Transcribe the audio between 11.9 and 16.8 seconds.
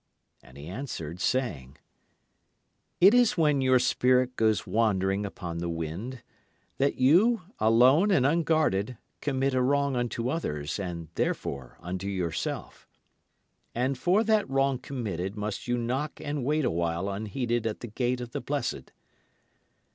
yourself. And for that wrong committed must you knock and wait a